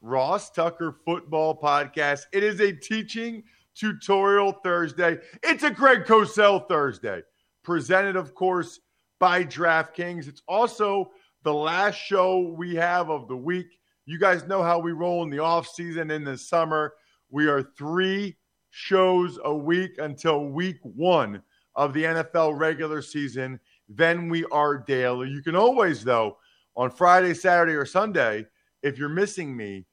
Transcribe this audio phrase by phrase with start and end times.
[0.00, 2.22] Ross Tucker Football Podcast.
[2.32, 3.42] It is a teaching
[3.74, 5.18] tutorial Thursday.
[5.42, 7.22] It's a Greg Cosell Thursday,
[7.62, 8.80] presented, of course,
[9.18, 10.28] by DraftKings.
[10.28, 11.10] It's also
[11.42, 13.78] the last show we have of the week.
[14.06, 16.94] You guys know how we roll in the off season in the summer.
[17.30, 18.36] We are three
[18.70, 21.42] shows a week until week one
[21.74, 23.60] of the NFL regular season.
[23.88, 25.30] Then we are daily.
[25.30, 26.38] You can always, though,
[26.76, 28.46] on Friday, Saturday, or Sunday,
[28.82, 29.86] if you're missing me,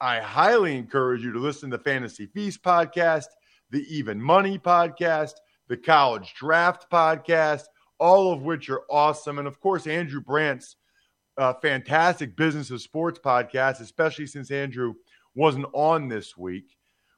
[0.00, 3.26] I highly encourage you to listen to the Fantasy Feast podcast,
[3.70, 5.34] the Even Money podcast,
[5.68, 7.64] the College Draft podcast,
[7.98, 9.38] all of which are awesome.
[9.38, 10.76] And of course, Andrew Brandt's
[11.36, 14.94] uh, fantastic Business of Sports podcast, especially since Andrew
[15.34, 16.76] wasn't on this week.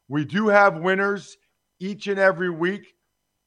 [0.09, 1.37] We do have winners
[1.81, 2.95] each and every week,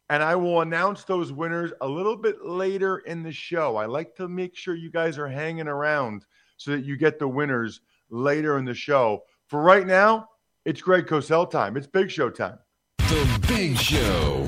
[0.10, 3.76] and I will announce those winners a little bit later in the show.
[3.76, 6.26] I like to make sure you guys are hanging around
[6.58, 9.24] so that you get the winners later in the show.
[9.48, 10.30] For right now,
[10.66, 11.78] it's Greg Cosell time.
[11.78, 12.58] It's Big Show time.
[12.98, 14.48] The Big Show.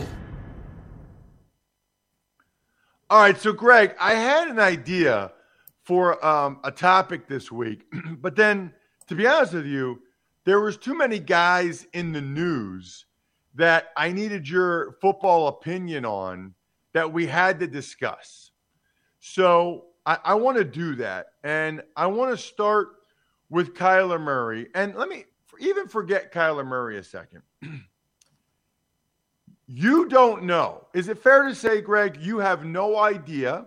[3.10, 5.32] All right, so Greg, I had an idea
[5.84, 7.86] for um, a topic this week,
[8.20, 8.74] but then,
[9.08, 10.02] to be honest with you,
[10.44, 13.06] there was too many guys in the news
[13.56, 16.54] that I needed your football opinion on
[16.94, 18.52] that we had to discuss.
[19.20, 22.88] So I, I want to do that, and I want to start
[23.50, 24.68] with Kyler Murray.
[24.74, 25.26] And let me
[25.60, 27.42] even forget Kyler Murray a second.
[29.68, 30.88] you don't know.
[30.94, 33.66] Is it fair to say, Greg, you have no idea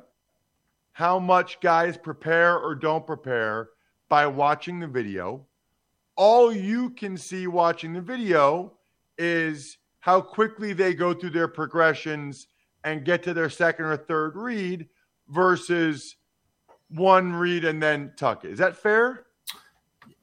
[0.92, 3.68] how much guys prepare or don't prepare
[4.08, 5.44] by watching the video?
[6.16, 8.72] All you can see watching the video
[9.18, 12.46] is how quickly they go through their progressions
[12.84, 14.88] and get to their second or third read
[15.28, 16.16] versus
[16.90, 18.52] one read and then tuck it.
[18.52, 19.24] Is that fair?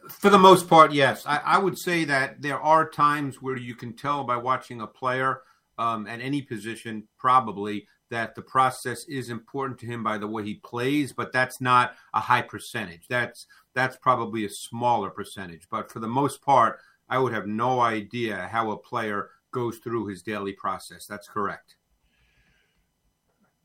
[0.10, 1.26] For the most part, yes.
[1.26, 4.88] I, I, would say that there are times where you can tell by watching a
[4.88, 5.42] player
[5.78, 10.44] um, at any position, probably, that the process is important to him by the way
[10.44, 13.06] he plays, but that's not a high percentage.
[13.10, 15.68] That's that's probably a smaller percentage.
[15.70, 16.80] But for the most part,
[17.10, 21.06] I would have no idea how a player goes through his daily process.
[21.06, 21.76] That's correct.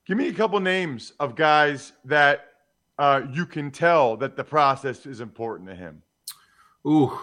[0.05, 2.52] Give me a couple names of guys that
[3.03, 6.05] uh, you can tell that the process is important to him.
[6.87, 7.19] Ooh,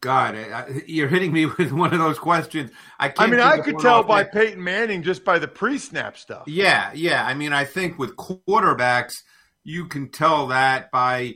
[0.00, 2.70] God, I, you're hitting me with one of those questions.
[2.98, 4.32] I I mean, I could tell by that.
[4.32, 6.44] Peyton Manning just by the pre-snap stuff.
[6.46, 7.26] Yeah, yeah.
[7.26, 9.16] I mean, I think with quarterbacks,
[9.64, 11.34] you can tell that by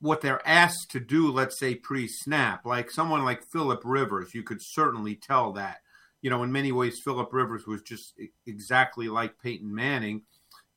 [0.00, 1.30] what they're asked to do.
[1.30, 5.82] Let's say pre-snap, like someone like Philip Rivers, you could certainly tell that.
[6.22, 10.22] You know, in many ways, Philip Rivers was just exactly like Peyton Manning.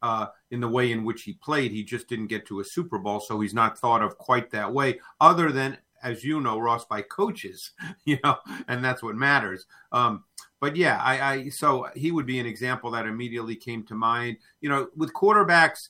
[0.02, 1.72] Uh, in the way in which he played.
[1.72, 4.74] He just didn't get to a Super Bowl, so he's not thought of quite that
[4.74, 7.72] way, other than, as you know, Ross, by coaches,
[8.06, 8.38] you know,
[8.68, 9.68] and that's what matters.
[9.92, 10.24] Um,
[10.60, 14.38] but yeah, I, I so he would be an example that immediately came to mind.
[14.60, 15.90] You know, with quarterbacks,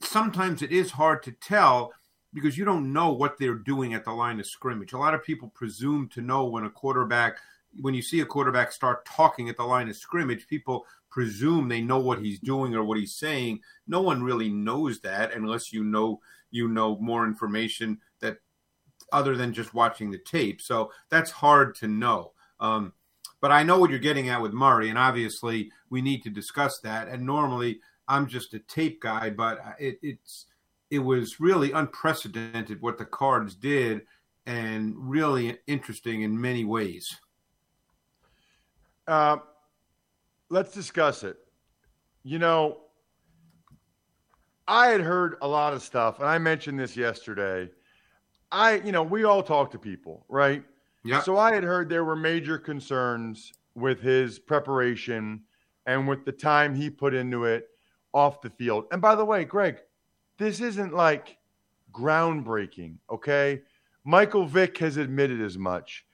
[0.00, 1.92] sometimes it is hard to tell
[2.32, 4.92] because you don't know what they're doing at the line of scrimmage.
[4.92, 7.38] A lot of people presume to know when a quarterback
[7.80, 11.80] when you see a quarterback start talking at the line of scrimmage, people presume they
[11.80, 13.60] know what he's doing or what he's saying.
[13.86, 16.20] No one really knows that unless you know
[16.50, 18.38] you know more information that
[19.12, 20.60] other than just watching the tape.
[20.60, 22.32] So that's hard to know.
[22.60, 22.92] Um,
[23.40, 26.78] But I know what you're getting at with Murray, and obviously we need to discuss
[26.80, 27.08] that.
[27.08, 30.46] And normally I'm just a tape guy, but it, it's
[30.90, 34.02] it was really unprecedented what the Cards did,
[34.44, 37.16] and really interesting in many ways.
[39.06, 39.38] Uh,
[40.50, 41.36] let's discuss it.
[42.22, 42.78] You know,
[44.68, 47.70] I had heard a lot of stuff, and I mentioned this yesterday.
[48.52, 50.62] I, you know, we all talk to people, right?
[51.04, 51.22] Yeah.
[51.22, 55.42] So I had heard there were major concerns with his preparation
[55.86, 57.68] and with the time he put into it
[58.12, 58.84] off the field.
[58.92, 59.78] And by the way, Greg,
[60.36, 61.38] this isn't like
[61.92, 63.62] groundbreaking, okay?
[64.04, 66.04] Michael Vick has admitted as much.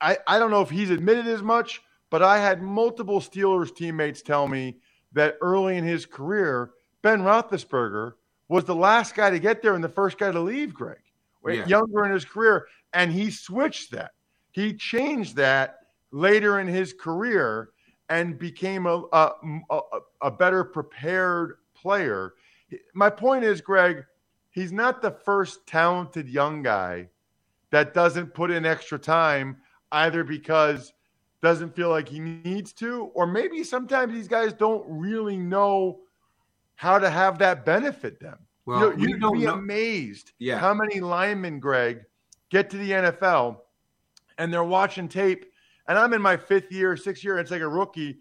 [0.00, 1.80] I, I don't know if he's admitted as much,
[2.10, 4.76] but I had multiple Steelers teammates tell me
[5.12, 6.70] that early in his career,
[7.02, 8.14] Ben Roethlisberger
[8.48, 10.98] was the last guy to get there and the first guy to leave, Greg,
[11.46, 11.66] Yeah.
[11.66, 12.66] younger in his career.
[12.92, 14.10] And he switched that.
[14.50, 15.78] He changed that
[16.10, 17.70] later in his career
[18.08, 19.32] and became a, a,
[19.70, 19.80] a,
[20.22, 22.34] a better prepared player.
[22.92, 24.04] My point is, Greg,
[24.50, 27.08] he's not the first talented young guy
[27.70, 29.58] that doesn't put in extra time
[29.92, 30.92] either because
[31.42, 36.00] doesn't feel like he needs to or maybe sometimes these guys don't really know
[36.76, 38.38] how to have that benefit them.
[38.66, 40.58] Well, you would don't be know- amazed Yeah.
[40.58, 42.04] how many linemen, Greg,
[42.50, 43.62] get to the NFL
[44.38, 45.46] and they're watching tape.
[45.88, 48.18] And I'm in my fifth year, sixth year, and it's like a rookie.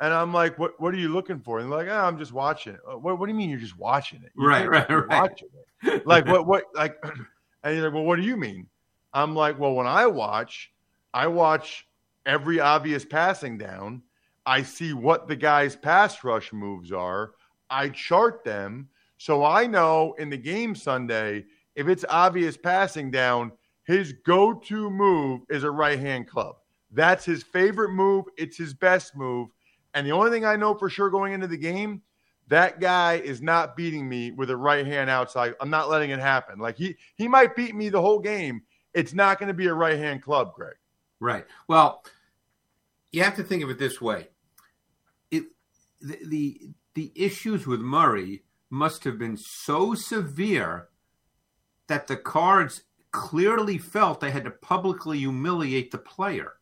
[0.00, 1.60] And I'm like, what, what are you looking for?
[1.60, 2.80] And they're like, oh, I'm just watching it.
[2.90, 4.32] "Uh, What, what do you mean you're just watching it?
[4.36, 5.08] You Right, right, right.
[5.08, 5.48] Watching
[5.84, 6.06] it.
[6.06, 6.96] Like, what, what, like,
[7.62, 8.66] and you're like, well, what do you mean?
[9.14, 10.72] I'm like, well, when I watch,
[11.14, 11.86] I watch
[12.26, 14.02] every obvious passing down.
[14.44, 17.32] I see what the guy's pass rush moves are.
[17.70, 18.88] I chart them.
[19.18, 21.44] So I know in the game Sunday,
[21.76, 23.52] if it's obvious passing down,
[23.84, 26.56] his go to move is a right hand club.
[26.90, 28.26] That's his favorite move.
[28.36, 29.48] It's his best move.
[29.94, 32.02] And the only thing I know for sure going into the game,
[32.48, 35.54] that guy is not beating me with a right hand outside.
[35.60, 36.58] I'm not letting it happen.
[36.58, 38.62] Like he he might beat me the whole game.
[38.94, 40.74] It's not going to be a right hand club, Greg.
[41.22, 41.46] Right.
[41.68, 42.04] Well,
[43.12, 44.26] you have to think of it this way:
[45.30, 45.44] it
[46.00, 46.60] the the,
[46.94, 50.88] the issues with Murray must have been so severe
[51.86, 52.82] that the Cards
[53.12, 56.54] clearly felt they had to publicly humiliate the player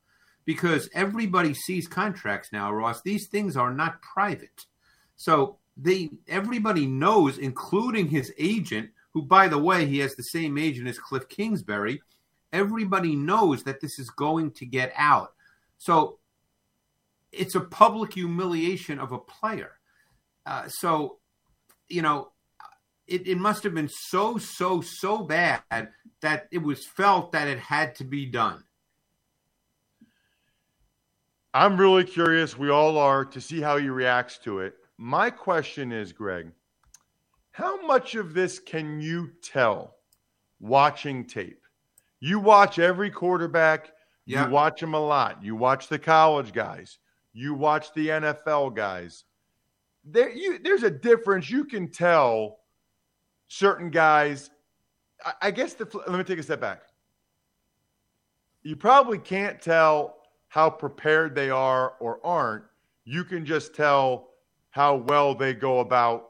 [0.45, 3.01] because everybody sees contracts now, Ross.
[3.01, 4.67] These things are not private,
[5.17, 10.59] so they everybody knows, including his agent, who, by the way, he has the same
[10.59, 12.03] agent as Cliff Kingsbury
[12.53, 15.33] everybody knows that this is going to get out.
[15.79, 16.19] So
[17.33, 19.73] it's a public humiliation of a player.
[20.47, 21.19] Uh, so,
[21.89, 22.33] you know,
[23.07, 25.63] it, it must have been so, so, so bad
[26.21, 28.65] that it was felt that it had to be done.
[31.53, 32.57] I'm really curious.
[32.57, 34.75] We all are to see how he reacts to it.
[34.97, 36.53] My question is, Greg,
[37.51, 39.97] how much of this can you tell
[40.61, 41.65] watching tape?
[42.21, 43.93] You watch every quarterback,
[44.27, 44.45] Yeah.
[44.47, 45.43] you watch them a lot.
[45.43, 46.99] You watch the college guys,
[47.33, 49.25] you watch the NFL guys.
[50.05, 51.51] There, you, there's a difference.
[51.51, 52.59] You can tell
[53.49, 54.51] certain guys.
[55.25, 56.83] I, I guess the, let me take a step back.
[58.63, 60.17] You probably can't tell
[60.49, 62.65] how prepared they are or aren't.
[63.05, 64.29] You can just tell
[64.71, 66.29] how well they go about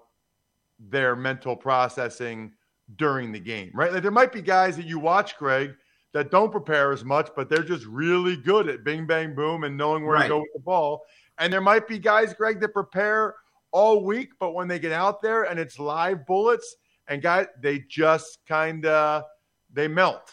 [0.78, 2.52] their mental processing
[2.96, 3.92] during the game, right?
[3.92, 5.74] Like there might be guys that you watch, Greg,
[6.12, 9.76] that don't prepare as much, but they're just really good at bing, bang, boom and
[9.76, 10.22] knowing where Right.
[10.24, 11.02] to go with the ball.
[11.38, 13.36] And there might be guys, Greg, that prepare
[13.70, 16.76] all week, but when they get out there and it's live bullets,
[17.06, 19.24] and guys, they just kind of
[19.72, 20.32] they melt.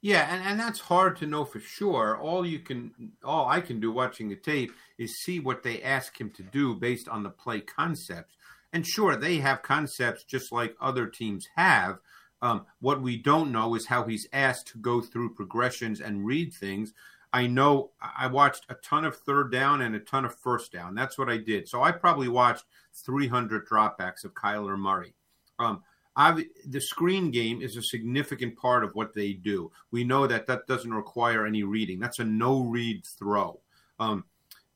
[0.00, 2.18] Yeah, and, and that's hard to know for sure.
[2.18, 6.20] All you can, all I can do watching the tape is see what they ask
[6.20, 8.36] him to do based on the play concepts.
[8.74, 12.00] And sure, they have concepts just like other teams have.
[12.44, 16.52] Um, what we don't know is how he's asked to go through progressions and read
[16.52, 16.92] things.
[17.32, 20.94] I know I watched a ton of third down and a ton of first down.
[20.94, 21.66] That's what I did.
[21.66, 25.14] So I probably watched 300 dropbacks of Kyler Murray.
[25.58, 25.82] Um,
[26.16, 29.72] I've, the screen game is a significant part of what they do.
[29.90, 31.98] We know that that doesn't require any reading.
[31.98, 33.58] That's a no read throw.
[33.98, 34.24] Um,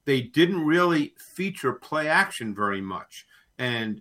[0.06, 3.26] they didn't really feature play action very much.
[3.58, 4.00] And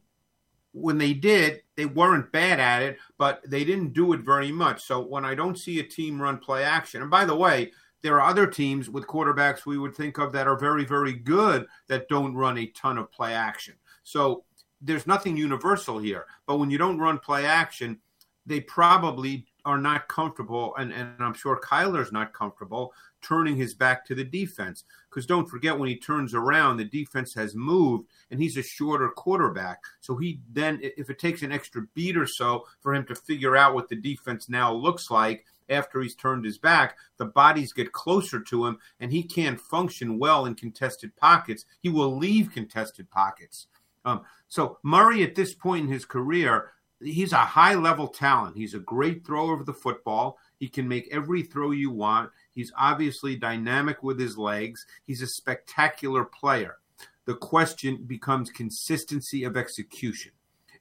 [0.80, 4.84] when they did, they weren't bad at it, but they didn't do it very much.
[4.84, 8.22] So when I don't see a team run play action, and by the way, there
[8.22, 12.08] are other teams with quarterbacks we would think of that are very, very good that
[12.10, 13.74] don't run a ton of play action.
[14.04, 14.44] So
[14.82, 16.26] there's nothing universal here.
[16.46, 18.00] But when you don't run play action,
[18.46, 24.06] they probably are not comfortable, and, and I'm sure Kyler's not comfortable turning his back
[24.06, 24.84] to the defense.
[25.10, 29.10] Because don't forget, when he turns around, the defense has moved, and he's a shorter
[29.10, 29.80] quarterback.
[30.00, 33.58] So he then, if it takes an extra beat or so for him to figure
[33.58, 37.92] out what the defense now looks like after he's turned his back, the bodies get
[37.92, 41.66] closer to him, and he can't function well in contested pockets.
[41.82, 43.68] He will leave contested pockets.
[44.06, 48.58] Um, so Murray, at this point in his career, he's a high level talent.
[48.58, 50.38] He's a great thrower of the football.
[50.60, 52.32] He can make every throw you want.
[52.51, 54.86] He's obviously dynamic with his legs.
[55.06, 56.77] He's a spectacular player.
[57.25, 60.32] The question becomes consistency of execution.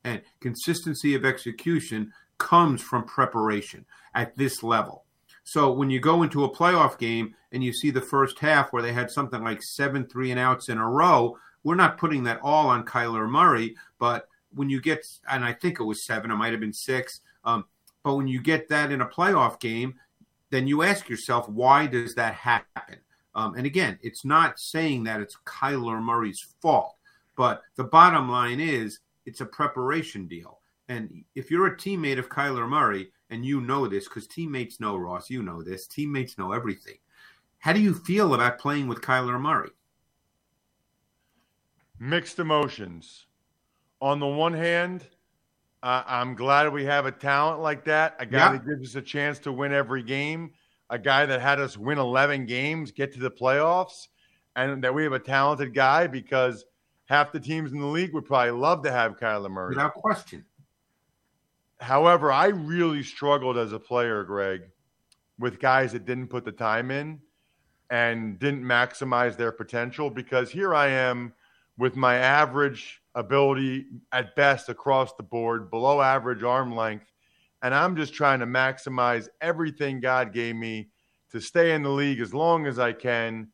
[0.04, 5.04] And consistency of execution comes from preparation at this level.
[5.44, 8.82] So when you go into a playoff game and you see the first half where
[8.82, 12.40] they had something like seven three and outs in a row, we're not putting that
[12.42, 16.36] all on Kyler Murray, but when you get, and I think it was seven, it
[16.36, 17.66] might have been six, um,
[18.02, 19.94] but when you get that in a playoff game,
[20.50, 22.98] then you ask yourself, why does that happen?
[23.34, 26.96] Um, and again, it's not saying that it's Kyler Murray's fault,
[27.36, 30.60] but the bottom line is it's a preparation deal.
[30.88, 34.96] And if you're a teammate of Kyler Murray, and you know this because teammates know
[34.96, 36.98] Ross, you know this, teammates know everything.
[37.58, 39.70] How do you feel about playing with Kyler Murray?
[41.98, 43.26] Mixed emotions.
[44.00, 45.06] On the one hand,
[45.82, 49.02] uh, I'm glad we have a talent like that, a guy that gives us a
[49.02, 50.52] chance to win every game,
[50.90, 54.08] a guy that had us win 11 games, get to the playoffs,
[54.56, 56.64] and that we have a talented guy because
[57.06, 59.70] half the teams in the league would probably love to have Kyler Murray.
[59.70, 60.44] Without question.
[61.80, 64.62] However, I really struggled as a player, Greg,
[65.38, 67.20] with guys that didn't put the time in
[67.90, 71.32] and didn't maximize their potential because here I am
[71.78, 77.10] with my average ability at best across the board, below average arm length,
[77.62, 80.90] and I'm just trying to maximize everything God gave me
[81.32, 83.48] to stay in the league as long as I can.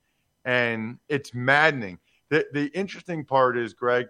[0.44, 1.98] And it's maddening.
[2.28, 4.08] The, the interesting part is, Greg,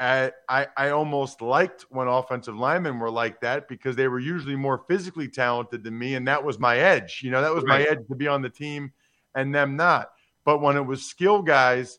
[0.00, 4.84] I, I almost liked when offensive linemen were like that because they were usually more
[4.88, 7.20] physically talented than me, and that was my edge.
[7.22, 7.84] You know, that was right.
[7.84, 8.92] my edge to be on the team,
[9.34, 10.10] and them not.
[10.44, 11.98] But when it was skill guys,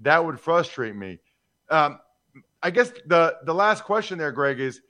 [0.00, 1.18] that would frustrate me.
[1.68, 1.98] Um,
[2.62, 4.80] I guess the the last question there, Greg, is: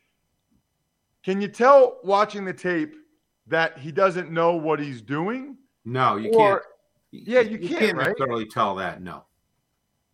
[1.23, 2.95] Can you tell watching the tape
[3.47, 5.57] that he doesn't know what he's doing?
[5.85, 6.63] No, you or, can't.
[7.11, 8.07] Yeah, you, you can't, can't right?
[8.09, 9.03] necessarily tell that.
[9.03, 9.25] No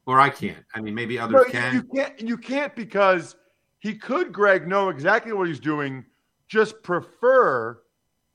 [0.08, 0.64] or I can't.
[0.74, 1.74] I mean, maybe others can.
[1.74, 2.20] You can't.
[2.20, 3.36] You can't because
[3.78, 6.02] he could, Greg, know exactly what he's doing.
[6.48, 7.78] Just prefer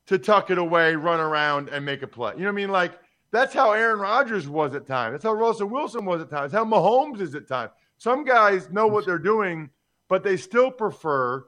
[0.06, 2.34] to tuck it away, run around, and make a play.
[2.34, 2.70] You know what I mean?
[2.70, 3.00] Like
[3.32, 5.14] that's how Aaron Rodgers was at times.
[5.14, 6.54] That's how Russell Wilson was at times.
[6.54, 7.72] How Mahomes is at times.
[8.04, 9.70] Some guys know what they're doing,
[10.10, 11.46] but they still prefer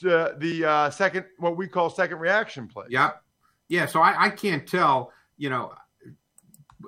[0.00, 2.84] to the uh, second, what we call second reaction play.
[2.90, 3.12] Yeah,
[3.68, 3.86] yeah.
[3.86, 5.10] So I, I can't tell.
[5.38, 5.72] You know,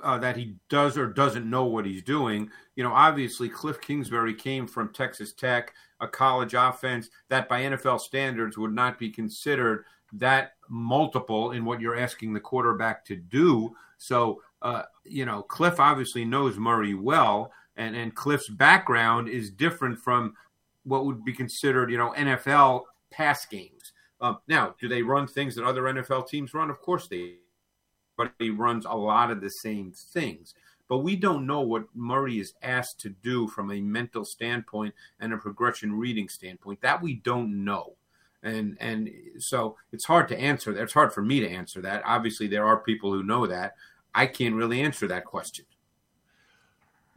[0.03, 2.51] uh, that he does or doesn't know what he's doing.
[2.77, 8.01] You know, obviously, Cliff Kingsbury came from Texas Tech, a college offense that by NFL
[8.01, 13.75] standards would not be considered that multiple in what you're asking the quarterback to do.
[13.97, 19.99] So, uh, you know, Cliff obviously knows Murray well, and, and Cliff's background is different
[19.99, 20.35] from
[20.85, 23.93] what would be considered, you know, NFL pass games.
[24.21, 26.71] Um, now, do they run things that other NFL teams run?
[26.71, 27.37] Of course they
[28.19, 30.53] but he runs a lot of the same things.
[30.89, 35.33] But we don't know what Murray is asked to do from a mental standpoint and
[35.33, 36.81] a progression reading standpoint.
[36.83, 37.95] That we don't know.
[38.43, 40.83] And and so it's hard to answer that.
[40.83, 42.03] It's hard for me to answer that.
[42.05, 43.75] Obviously, there are people who know that.
[44.15, 45.65] I can't really answer that question.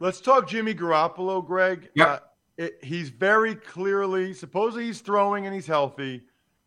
[0.02, 1.88] Let's talk Jimmy Garoppolo, Greg.
[1.94, 2.04] Yeah.
[2.06, 2.18] Uh,
[2.56, 6.22] it, he's very clearly, supposedly he's throwing and he's healthy.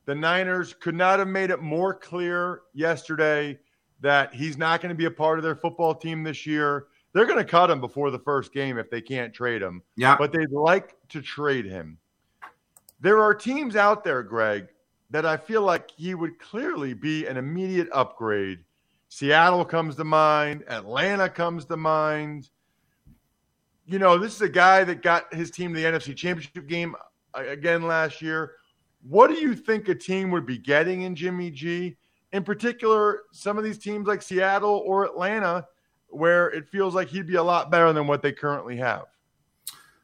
[0.05, 3.59] The Niners could not have made it more clear yesterday
[3.99, 6.85] that he's not going to be a part of their football team this year.
[7.11, 9.81] They're going to cut him before the first game if they can't trade him.
[9.97, 10.15] Yeah.
[10.17, 11.97] But they'd like to trade him.
[13.01, 14.69] There are teams out there, Greg,
[15.09, 18.59] that I feel like he would clearly be an immediate upgrade.
[19.09, 22.49] Seattle comes to mind, Atlanta comes to mind.
[23.85, 26.95] You know, this is a guy that got his team to the NFC Championship game
[27.33, 28.53] uh, again last year.
[29.07, 31.97] What do you think a team would be getting in Jimmy G?
[32.35, 35.65] in particular, some of these teams like Seattle or Atlanta,
[36.07, 39.05] where it feels like he'd be a lot better than what they currently have?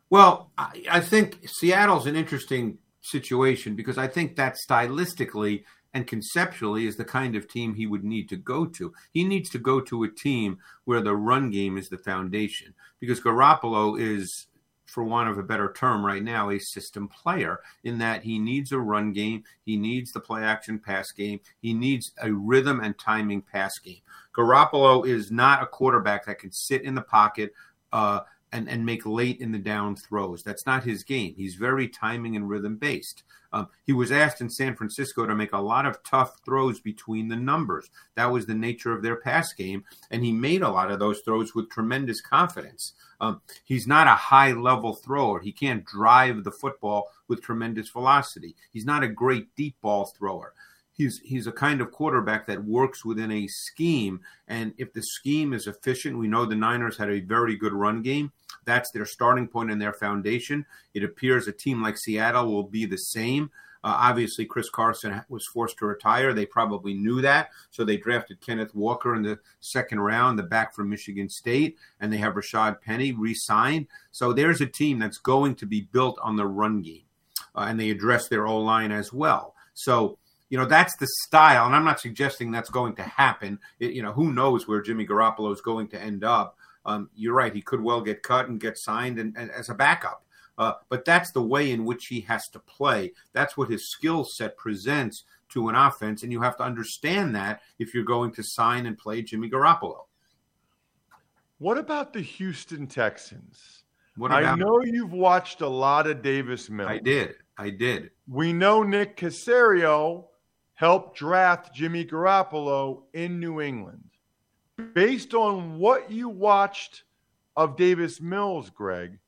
[0.10, 6.88] Well, I, I think Seattle's an interesting situation because I think that stylistically and conceptually
[6.88, 8.94] is the kind of team he would need to go to.
[9.12, 13.20] He needs to go to a team where the run game is the foundation because
[13.20, 14.48] Garoppolo is
[14.92, 18.74] for want of a better term right now, a system player in that he needs
[18.74, 23.00] a run game, he needs the play action pass game, he needs a rhythm and
[23.00, 24.02] timing pass game.
[24.36, 27.54] Garoppolo is not a quarterback that can sit in the pocket
[27.94, 30.44] uh, and, and make late in the down throws.
[30.44, 31.34] That's not his game.
[31.36, 33.24] He's very timing and rhythm based.
[33.54, 37.28] Um, he was asked in San Francisco to make a lot of tough throws between
[37.28, 37.90] the numbers.
[38.16, 41.20] That was the nature of their pass game, and he made a lot of those
[41.20, 42.94] throws with tremendous confidence.
[43.20, 45.42] Um, he's not a high level thrower.
[45.42, 48.56] He can't drive the football with tremendous velocity.
[48.72, 50.54] He's not a great deep ball thrower
[51.02, 54.22] he's he's a kind of quarterback that works within a scheme.
[54.48, 58.02] And if the scheme is efficient we know the niners had a very good run
[58.02, 58.32] game.
[58.66, 60.66] That's their starting point and their foundation.
[60.94, 63.50] It appears a team like seattle will be the same.
[63.84, 66.34] Uh, obviously chris carson was forced to retire.
[66.34, 67.50] They probably knew that.
[67.72, 72.14] So they drafted kenneth walker in the second round the back from michigan state and
[72.14, 73.88] they have rashad penny re-signed.
[74.12, 77.06] So there's a team that's going to be built on the run game
[77.56, 79.56] uh, and they address their o line as well.
[79.74, 80.20] So
[80.52, 83.58] you know that's the style, and I'm not suggesting that's going to happen.
[83.80, 86.58] It, you know, who knows where Jimmy Garoppolo is going to end up?
[86.86, 89.74] Um, you're right; he could well get cut and get signed and, and as a
[89.74, 90.26] backup.
[90.58, 93.14] Uh, but that's the way in which he has to play.
[93.32, 97.62] That's what his skill set presents to an offense, and you have to understand that
[97.80, 100.02] if you're going to sign and play Jimmy Garoppolo.
[101.60, 103.84] What about the Houston Texans?
[104.18, 106.90] What I know you've watched a lot of Davis Mills.
[106.90, 107.36] I did.
[107.58, 108.10] I did.
[108.28, 110.26] We know Nick Caserio
[110.82, 114.10] helped draft Jimmy Garoppolo in New England.
[114.96, 117.04] Based on what you watched
[117.56, 119.20] of Davis Mills, Greg,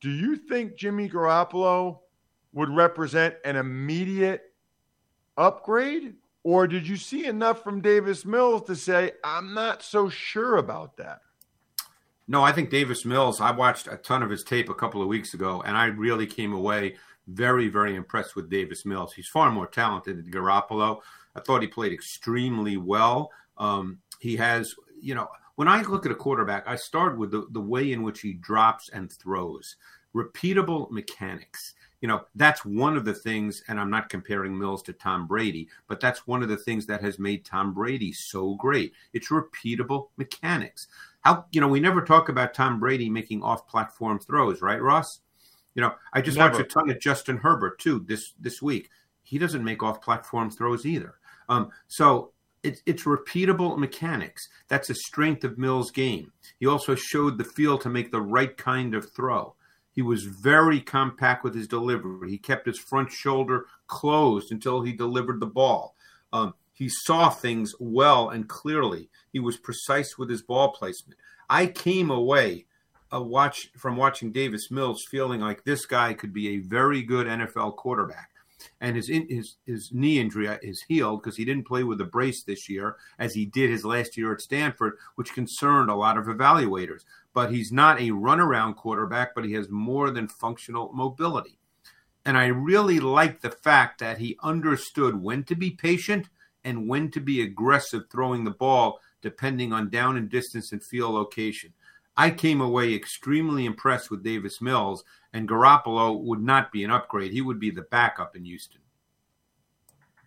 [0.00, 1.98] do you think Jimmy Garoppolo
[2.54, 4.54] would represent an immediate
[5.36, 6.14] upgrade?
[6.44, 10.96] Or did you see enough from Davis Mills to say, I'm not so sure about
[10.96, 11.20] that?
[12.26, 15.08] No, I think Davis Mills, I watched a ton of his tape a couple of
[15.08, 16.94] weeks ago, and I really came away
[17.26, 19.12] very, very impressed with Davis Mills.
[19.12, 21.00] He's far more talented than Garoppolo.
[21.34, 23.30] I thought he played extremely well.
[23.58, 27.46] Um, he has, you know, when I look at a quarterback, I start with the,
[27.50, 29.76] the way in which he drops and throws,
[30.14, 31.74] repeatable mechanics.
[32.02, 35.68] You know, that's one of the things, and I'm not comparing Mills to Tom Brady,
[35.88, 38.92] but that's one of the things that has made Tom Brady so great.
[39.14, 40.88] It's repeatable mechanics.
[41.22, 45.20] How, you know, we never talk about Tom Brady making off platform throws, right, Ross?
[45.76, 46.54] You know, I just Never.
[46.54, 48.88] watched a ton of Justin Herbert too this this week.
[49.22, 51.16] He doesn't make off platform throws either.
[51.50, 54.48] Um, so it's it's repeatable mechanics.
[54.68, 56.32] That's a strength of Mills' game.
[56.58, 59.54] He also showed the feel to make the right kind of throw.
[59.92, 62.30] He was very compact with his delivery.
[62.30, 65.94] He kept his front shoulder closed until he delivered the ball.
[66.32, 69.10] Um, he saw things well and clearly.
[69.32, 71.18] He was precise with his ball placement.
[71.48, 72.66] I came away
[73.12, 77.26] a watch from watching Davis Mills feeling like this guy could be a very good
[77.26, 78.30] NFL quarterback.
[78.80, 82.04] And his his his knee injury uh, is healed because he didn't play with a
[82.04, 86.16] brace this year as he did his last year at Stanford, which concerned a lot
[86.18, 87.02] of evaluators.
[87.32, 91.58] But he's not a runaround quarterback, but he has more than functional mobility.
[92.24, 96.28] And I really like the fact that he understood when to be patient
[96.64, 101.14] and when to be aggressive throwing the ball, depending on down and distance and field
[101.14, 101.72] location.
[102.16, 107.32] I came away extremely impressed with Davis Mills, and Garoppolo would not be an upgrade.
[107.32, 108.80] He would be the backup in Houston.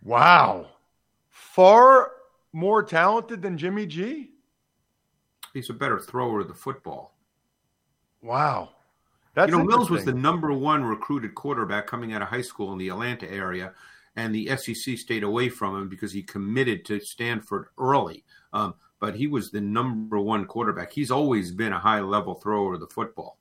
[0.04, 0.68] Wow.
[1.28, 2.12] Far
[2.52, 4.30] more talented than Jimmy G?
[5.52, 7.16] He's a better thrower of the football.
[8.22, 8.70] Wow.
[9.34, 12.72] That's you know, Mills was the number one recruited quarterback coming out of high school
[12.72, 13.72] in the Atlanta area,
[14.16, 18.24] and the SEC stayed away from him because he committed to Stanford early.
[18.52, 20.92] Um, but he was the number one quarterback.
[20.92, 23.38] He's always been a high level thrower of the football.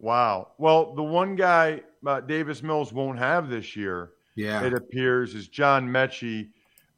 [0.00, 0.52] Wow.
[0.58, 5.48] Well, the one guy uh, Davis Mills won't have this year, yeah, it appears, is
[5.48, 6.50] John Metchie,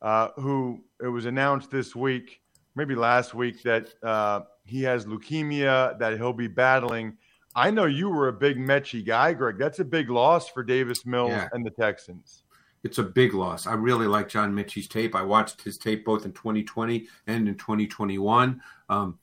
[0.02, 2.40] uh, who it was announced this week,
[2.74, 7.16] maybe last week, that uh, he has leukemia that he'll be battling.
[7.54, 9.58] I know you were a big Metchie guy, Greg.
[9.58, 11.48] That's a big loss for Davis Mills yeah.
[11.52, 12.44] and the Texans
[12.82, 13.66] it's a big loss.
[13.66, 15.14] I really like John Metchie's tape.
[15.14, 18.60] I watched his tape both in 2020 and in 2021.
[18.88, 19.18] Um,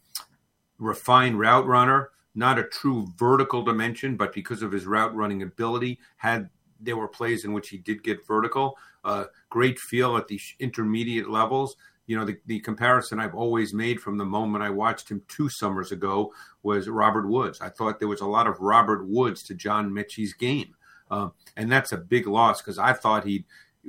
[0.77, 5.99] refined route runner, not a true vertical dimension, but because of his route running ability,
[6.17, 8.77] had there were plays in which he did get vertical.
[9.03, 11.75] Uh, great feel at the intermediate levels.
[12.05, 15.49] You know, the, the comparison I've always made from the moment I watched him two
[15.49, 17.59] summers ago was Robert Woods.
[17.59, 20.75] I thought there was a lot of Robert Woods to John Metchie's game.
[21.09, 23.45] Um, and that's a big loss because I thought he'd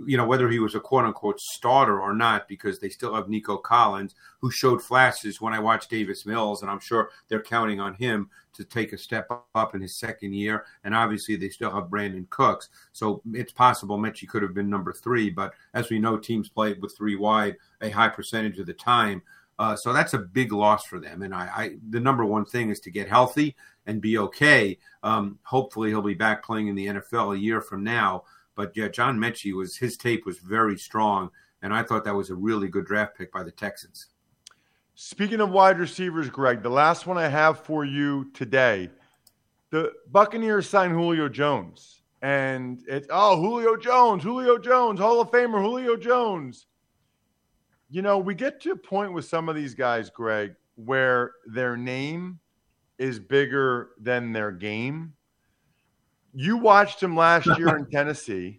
[0.07, 3.29] you know, whether he was a quote unquote starter or not, because they still have
[3.29, 7.81] Nico Collins, who showed flashes when I watched Davis Mills, and I'm sure they're counting
[7.81, 10.65] on him to take a step up in his second year.
[10.85, 14.93] And obviously, they still have Brandin Cooks, so it's possible Metchie could have been number
[14.93, 15.31] three.
[15.31, 19.23] But as we know, teams play with three wide a high percentage of the time.
[19.59, 21.23] Uh, so that's a big loss for them.
[21.23, 23.57] And I, I, the number one thing is to get healthy
[23.89, 24.79] and be okay.
[25.03, 28.23] Um, hopefully, he'll be back playing in the NFL a year from now.
[28.55, 31.31] But yeah, John Metchie was his tape was very strong,
[31.63, 34.09] and I thought that was a really good draft pick by the Texans.
[34.95, 38.91] Speaking of wide receivers, Greg, the last one I have for you today,
[39.71, 45.63] the Buccaneers signed Julio Jones, and it's oh Julio Jones, Julio Jones, Hall of Famer
[45.63, 46.67] Julio Jones.
[47.91, 51.75] You know, we get to a point with some of these guys, Greg, where their
[51.75, 52.39] name
[52.99, 55.15] is bigger than their game
[56.35, 58.57] you watched him last year in Tennessee,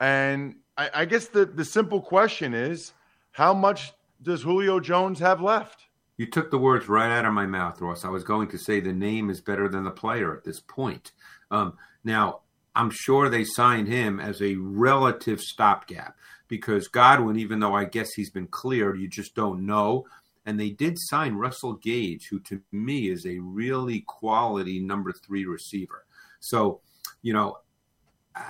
[0.00, 2.92] and I, I, guess the, the simple question is,
[3.32, 5.84] how much does Julio Jones have left?
[6.16, 8.04] You took the words right out of my mouth, Ross.
[8.04, 11.12] I was going to say the name is better than the player at this point.
[11.50, 12.40] Um, now,
[12.74, 16.16] I'm sure they signed him as a relative stopgap
[16.48, 20.06] because Godwin, even though I guess he's been cleared, you just don't know.
[20.48, 25.44] And they did sign Russell Gage, who to me is a really quality number three
[25.44, 26.06] receiver.
[26.40, 26.80] So,
[27.20, 27.58] you know,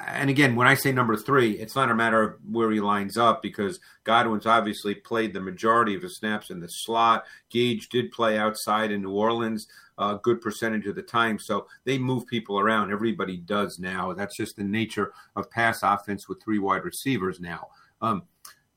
[0.07, 3.17] and again, when I say number three, it's not a matter of where he lines
[3.17, 7.25] up because Godwin's obviously played the majority of his snaps in the slot.
[7.51, 9.67] Gage did play outside in New Orleans
[9.99, 11.41] a good percentage of the time.
[11.41, 12.93] So they move people around.
[12.93, 14.13] Everybody does now.
[14.13, 17.69] That's just the nature of pass offense with three wide receivers now.
[18.01, 18.23] Um,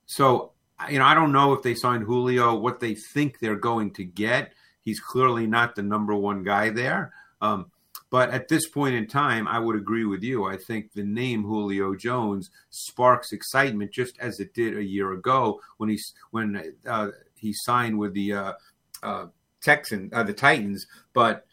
[0.06, 0.51] so,
[0.90, 4.04] you know, I don't know if they signed Julio, what they think they're going to
[4.04, 4.52] get.
[4.82, 7.12] He's clearly not the number one guy there.
[7.40, 7.70] Um,
[8.10, 10.44] but at this point in time, I would agree with you.
[10.44, 15.60] I think the name Julio Jones sparks excitement, just as it did a year ago
[15.78, 15.98] when he
[16.30, 18.52] when uh, he signed with the uh,
[19.02, 19.26] uh,
[19.62, 20.86] Texan, uh, the Titans.
[21.14, 21.46] But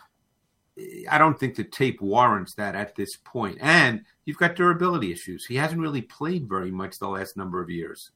[1.09, 3.57] I don't think the tape warrants that at this point.
[3.61, 5.45] And you've got durability issues.
[5.45, 8.11] He hasn't really played very much the last number of years.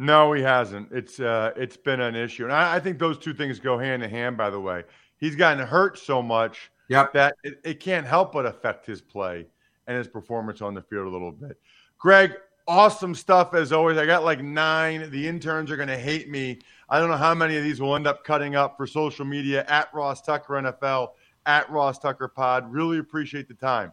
[0.00, 0.92] No, he hasn't.
[0.92, 4.02] It's uh, it's been an issue, and I, I think those two things go hand
[4.02, 4.36] in hand.
[4.36, 4.84] By the way,
[5.18, 7.12] he's gotten hurt so much Yep.
[7.12, 9.46] That it, it can't help but affect his play
[9.86, 11.58] and his performance on the field a little bit.
[11.98, 12.34] Greg,
[12.66, 13.98] awesome stuff as always.
[13.98, 15.10] I got like nine.
[15.10, 16.58] The interns are going to hate me.
[16.88, 19.64] I don't know how many of these will end up cutting up for social media
[19.68, 21.10] at Ross Tucker NFL,
[21.44, 22.70] at Ross Tucker Pod.
[22.72, 23.92] Really appreciate the time.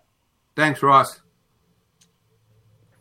[0.56, 1.22] Thanks, Ross.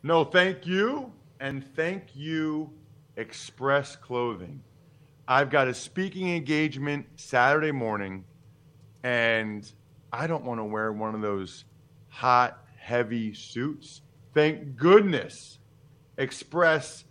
[0.02, 1.12] No, thank you.
[1.40, 2.70] And thank you,
[3.16, 4.62] Express Clothing.
[5.27, 8.24] I've got a speaking engagement Saturday morning,
[9.03, 9.70] and
[10.12, 11.64] I don't want to wear one of those
[12.09, 14.03] hot, heavy suits.
[14.35, 15.59] Thank goodness
[16.18, 17.05] Express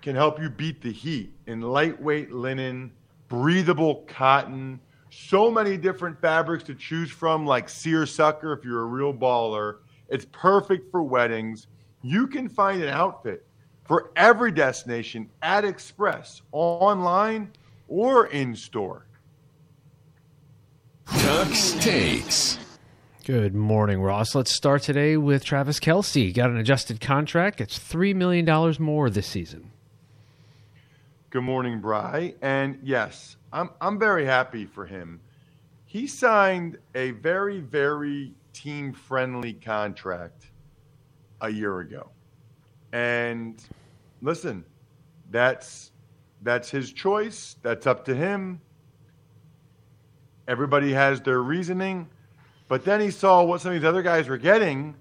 [0.00, 2.92] can help you beat the heat in lightweight linen,
[3.28, 9.12] breathable cotton, so many different fabrics to choose from, like seersucker if you're a real
[9.12, 9.78] baller.
[10.08, 11.66] It's perfect for weddings.
[12.02, 13.46] You can find an outfit
[13.92, 17.52] for every destination at Express, online
[17.88, 19.04] or in store.
[21.08, 22.58] Tux takes.
[23.26, 24.34] Good morning, Ross.
[24.34, 26.32] Let's start today with Travis Kelce.
[26.32, 27.60] Got an adjusted contract.
[27.60, 28.46] It's $3 million
[28.78, 29.70] more this season.
[31.28, 32.32] Good morning, Bry.
[32.40, 35.20] And yes, I'm, I'm very happy for him.
[35.84, 40.46] He signed a very, very team friendly contract
[41.42, 42.08] a year ago.
[42.94, 43.62] And
[44.22, 44.64] listen,
[45.30, 45.90] that's
[46.42, 47.56] that's his choice.
[47.62, 48.60] That's up to him.
[50.48, 52.08] Everybody has their reasoning.
[52.68, 54.96] But then he saw what some of these other guys were getting.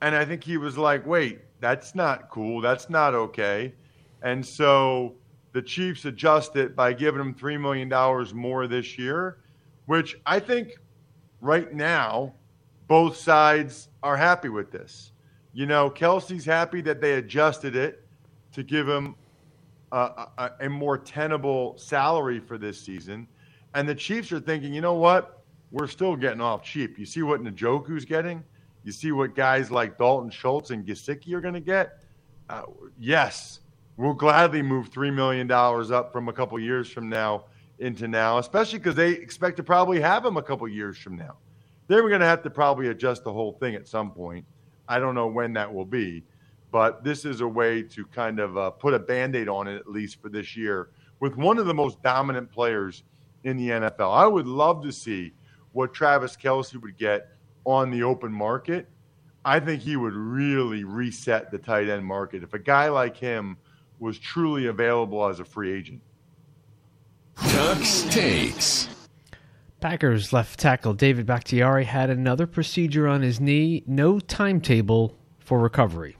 [0.00, 2.60] And I think he was like, wait, that's not cool.
[2.60, 3.74] That's not okay.
[4.22, 5.14] And so
[5.52, 7.88] the Chiefs adjust it by giving him $3 million
[8.34, 9.38] more this year,
[9.86, 10.78] which I think
[11.40, 12.34] right now
[12.88, 15.12] both sides are happy with this.
[15.52, 18.01] You know, Kelce's happy that they adjusted it
[18.52, 19.14] to give him
[19.92, 23.26] a, a, a more tenable salary for this season.
[23.74, 25.42] And the Chiefs are thinking, you know what?
[25.70, 26.98] We're still getting off cheap.
[26.98, 28.44] You see what Njoku's getting?
[28.84, 31.98] You see what guys like Dalton Schultz and Gesicki are going to get?
[32.48, 32.64] Uh,
[32.98, 33.60] yes,
[33.96, 37.44] we'll gladly move $3 million up from a couple years from now
[37.78, 41.36] into now, especially because they expect to probably have him a couple years from now.
[41.88, 44.44] They're going to have to probably adjust the whole thing at some point.
[44.88, 46.24] I don't know when that will be,
[46.72, 49.76] but this is a way to kind of uh, put a band aid on it,
[49.76, 50.88] at least for this year,
[51.20, 53.04] with one of the most dominant players
[53.44, 54.12] in the NFL.
[54.12, 55.34] I would love to see
[55.72, 57.28] what Travis Kelce would get
[57.64, 58.88] on the open market.
[59.44, 63.58] I think he would really reset the tight end market if a guy like him
[63.98, 66.00] was truly available as a free agent.
[67.36, 68.88] Ducks takes.
[69.80, 73.82] Packers left tackle David Bakhtiari had another procedure on his knee.
[73.86, 76.16] No timetable for recovery.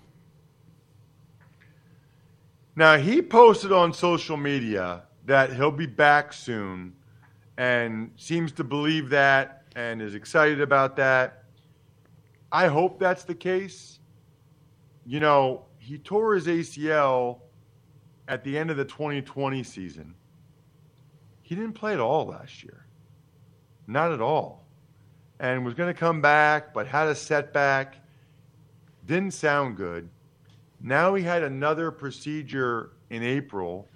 [2.75, 6.95] Now, he posted on social media that he'll be back soon
[7.59, 11.45] and seems to believe that and is excited about that.
[12.51, 13.99] I hope that's the case.
[15.05, 17.41] You know, he tore his ACL
[18.29, 20.15] at the end of the 2020 season.
[21.43, 22.87] He didn't play at all last year.
[23.87, 24.65] Not at all.
[25.41, 27.97] And was going to come back, but had a setback.
[29.07, 30.09] Didn't sound good.
[30.83, 33.89] Now he had another procedure in April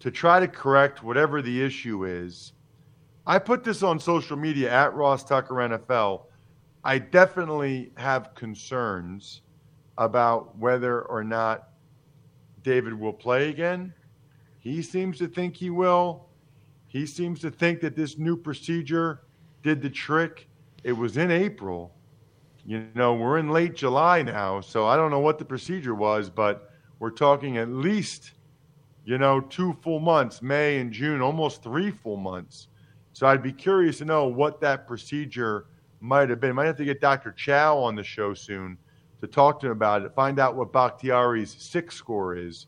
[0.00, 2.52] to try to correct whatever the issue is.
[3.26, 6.24] I put this on social media at Ross Tucker NFL.
[6.84, 9.42] I definitely have concerns
[9.96, 11.70] about whether or not
[12.62, 13.92] David will play again.
[14.58, 16.28] He seems to think he will.
[16.86, 19.22] He seems to think that this new procedure
[19.62, 20.48] did the trick.
[20.84, 21.94] It was in April.
[22.68, 26.28] You know, we're in late July now, so I don't know what the procedure was,
[26.28, 28.32] but we're talking at least,
[29.06, 32.68] you know, two full months, May and June, almost three full months.
[33.14, 35.64] So I'd be curious to know what that procedure
[36.00, 36.56] might have been.
[36.56, 37.32] Might have to get Dr.
[37.32, 38.76] Chow on the show soon
[39.22, 42.66] to talk to him about it, find out what Bakhtiari's six score is,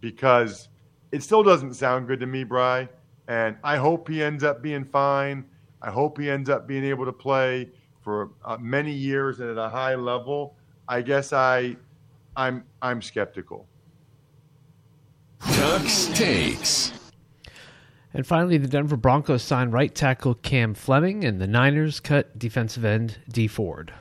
[0.00, 0.68] because
[1.12, 2.88] it still doesn't sound good to me, Bry.
[3.28, 5.44] And I hope he ends up being fine.
[5.80, 7.68] I hope he ends up being able to play
[8.02, 10.56] for uh, many years and at a high level.
[10.88, 11.76] I guess I,
[12.36, 13.66] I'm I'm skeptical.
[15.54, 16.92] Ducks takes.
[18.14, 22.84] And finally, the Denver Broncos signed right tackle Cam Fleming, and the Niners cut defensive
[22.84, 23.92] end Dee Ford.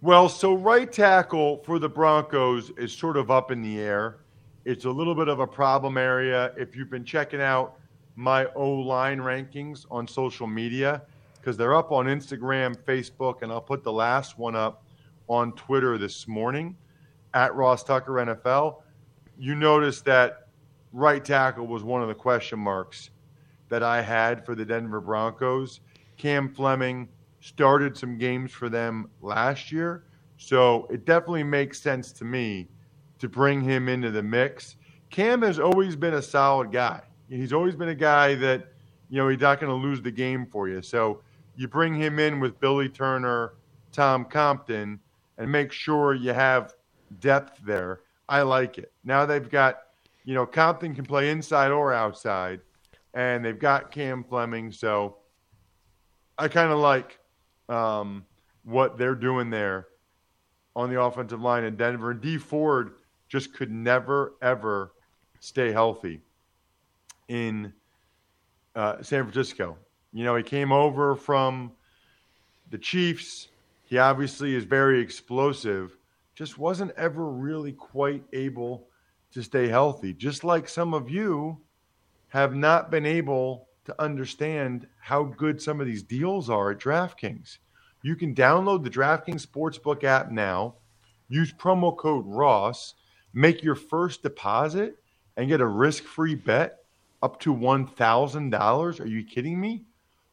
[0.00, 4.20] Well, so right tackle for the Broncos is sort of up in the air.
[4.64, 6.52] It's a little bit of a problem area.
[6.56, 7.78] If you've been checking out
[8.16, 11.02] my O line rankings on social media,
[11.40, 14.84] because they're up on Instagram, Facebook, and I'll put the last one up
[15.28, 16.76] on Twitter this morning
[17.34, 18.82] at Ross Tucker NFL.
[19.38, 20.48] You notice that
[20.92, 23.10] right tackle was one of the question marks
[23.68, 25.80] that I had for the Denver Broncos.
[26.18, 27.08] Cam Fleming
[27.40, 30.04] started some games for them last year,
[30.36, 32.68] so it definitely makes sense to me
[33.18, 34.76] to bring him into the mix.
[35.10, 37.00] Cam has always been a solid guy.
[37.28, 38.72] He's always been a guy that,
[39.08, 40.82] you know, he's not going to lose the game for you.
[40.82, 41.22] So
[41.56, 43.54] you bring him in with Billy Turner,
[43.92, 45.00] Tom Compton,
[45.38, 46.74] and make sure you have
[47.20, 48.00] depth there.
[48.28, 48.92] I like it.
[49.04, 49.80] Now they've got,
[50.24, 52.60] you know, Compton can play inside or outside,
[53.14, 54.70] and they've got Cam Fleming.
[54.70, 55.16] So
[56.38, 57.18] I kind of like
[57.68, 58.24] um,
[58.64, 59.88] what they're doing there
[60.76, 62.12] on the offensive line in Denver.
[62.12, 62.92] And Dee Ford
[63.28, 64.92] just could never, ever
[65.40, 66.20] stay healthy
[67.28, 67.72] in
[68.74, 69.76] uh, San Francisco.
[70.12, 71.72] You know, he came over from
[72.70, 73.48] the Chiefs.
[73.84, 75.96] He obviously is very explosive,
[76.34, 78.88] just wasn't ever really quite able
[79.32, 80.12] to stay healthy.
[80.12, 81.58] Just like some of you
[82.28, 87.58] have not been able to understand how good some of these deals are at DraftKings.
[88.02, 90.74] You can download the DraftKings Sportsbook app now,
[91.28, 92.94] use promo code ROSS,
[93.34, 94.96] make your first deposit,
[95.36, 96.78] and get a risk free bet
[97.22, 99.00] up to $1,000.
[99.00, 99.84] Are you kidding me?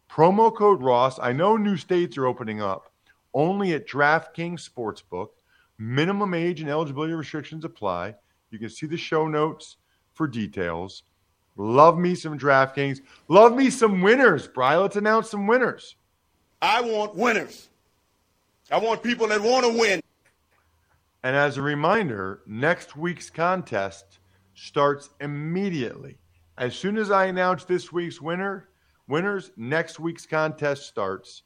[0.10, 1.20] Promo code Ross.
[1.20, 2.92] I know new states are opening up
[3.34, 5.30] only at DraftKings Sportsbook.
[5.78, 8.16] Minimum age and eligibility restrictions apply.
[8.50, 9.78] You can see the show notes
[10.14, 11.04] for details.
[11.56, 13.02] Love me some DraftKings.
[13.28, 14.76] Love me some winners, Bry.
[14.76, 15.96] Let's announce some winners.
[16.62, 17.70] I want winners.
[18.72, 20.02] I want people that want to win.
[21.24, 24.20] And as a reminder, next week's contest
[24.56, 26.18] starts immediately.
[26.58, 28.70] As soon as I announce this week's winner,
[29.08, 31.44] winners, next week's contest starts.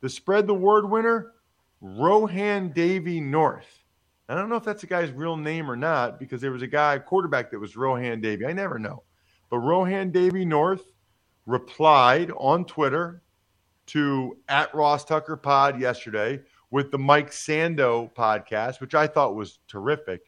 [0.00, 1.32] The spread the word winner,
[1.80, 3.84] Rohan Davy North.
[4.28, 6.66] I don't know if that's a guy's real name or not because there was a
[6.68, 8.46] guy, quarterback that was Rohan Davey.
[8.46, 9.02] I never know.
[9.50, 10.92] But Rohan Davy North
[11.46, 13.22] replied on Twitter
[13.86, 19.58] to at Ross Tucker Pod yesterday with the Mike Sando podcast, which I thought was
[19.66, 20.26] terrific,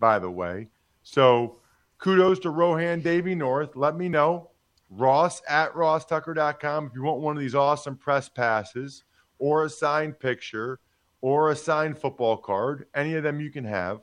[0.00, 0.66] by the way.
[1.04, 1.60] So
[1.98, 3.76] kudos to Rohan Davy North.
[3.76, 4.50] Let me know.
[4.96, 9.04] Ross at rosstucker.com if you want one of these awesome press passes
[9.38, 10.78] or a signed picture
[11.20, 12.86] or a signed football card.
[12.94, 14.00] Any of them you can have.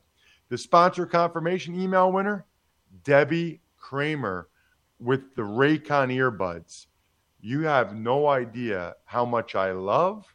[0.50, 2.46] The sponsor confirmation email winner,
[3.06, 4.50] Debbie Kramer
[5.00, 6.88] with the Raycon earbuds.
[7.40, 10.26] You have no idea how much I love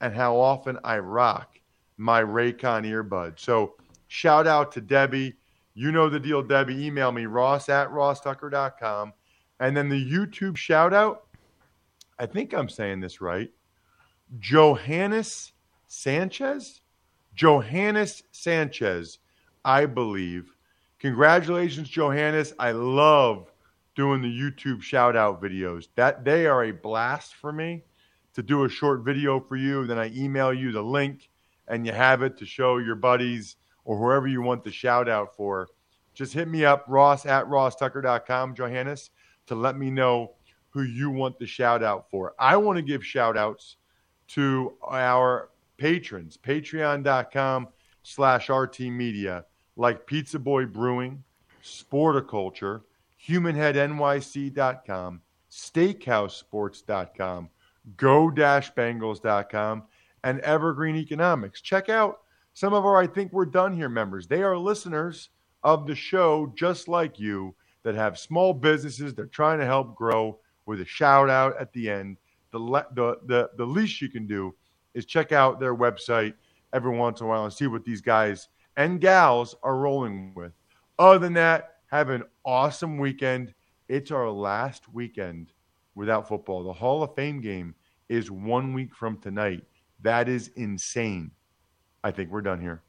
[0.00, 1.58] and how often I rock
[1.96, 3.38] my Raycon earbud.
[3.38, 3.74] So
[4.08, 5.34] shout out to Debbie.
[5.74, 6.84] You know the deal, Debbie.
[6.84, 9.14] Email me, ross at rosstucker.com.
[9.62, 11.28] And then the YouTube shout out,
[12.18, 13.48] I think I'm saying this right.
[14.40, 15.52] Johannes
[15.86, 16.80] Sanchez?
[17.36, 19.20] Johannes Sanchez,
[19.64, 20.52] I believe.
[20.98, 22.52] Congratulations, Johannes.
[22.58, 23.52] I love
[23.94, 25.86] doing the YouTube shout out videos.
[25.94, 27.84] That they are a blast for me
[28.34, 29.86] to do a short video for you.
[29.86, 31.30] Then I email you the link
[31.68, 35.36] and you have it to show your buddies or whoever you want the shout out
[35.36, 35.68] for.
[36.14, 39.10] Just hit me up, Ross at rosstucker.com, Johannes,
[39.52, 40.32] to let me know
[40.70, 42.34] who you want the shout out for.
[42.38, 43.76] I want to give shout outs
[44.28, 47.68] to our patrons, patreon.com
[48.02, 49.44] slash RT Media,
[49.76, 51.22] like Pizza Boy Brewing,
[51.62, 52.80] Sporticulture,
[53.28, 57.50] HumanHeadNYC.com, SteakhouseSports.com,
[57.98, 59.82] Go-Bengals.com,
[60.24, 61.60] and Evergreen Economics.
[61.60, 62.20] Check out
[62.54, 64.26] some of our I Think We're Done Here members.
[64.26, 65.28] They are listeners
[65.62, 70.38] of the show just like you that have small businesses they're trying to help grow
[70.66, 72.16] with a shout out at the end.
[72.52, 72.58] The,
[72.94, 74.54] the, the, the least you can do
[74.94, 76.34] is check out their website
[76.72, 80.52] every once in a while and see what these guys and gals are rolling with.
[80.98, 83.54] Other than that, have an awesome weekend.
[83.88, 85.52] It's our last weekend
[85.94, 86.62] without football.
[86.62, 87.74] The Hall of Fame game
[88.08, 89.64] is one week from tonight.
[90.00, 91.30] That is insane.
[92.02, 92.82] I think we're done here.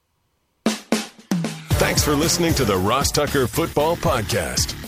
[0.66, 4.83] Thanks for listening to the Ross Tucker Football Podcast.